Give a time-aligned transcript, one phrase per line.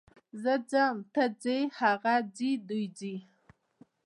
[0.41, 3.15] زه ځم، ته ځې، هغه ځي، دوی ځي.